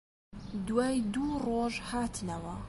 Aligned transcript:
دوای 0.67 0.95
دوو 1.13 1.31
ڕۆژ 1.45 1.73
هاتنەوە 1.89 2.55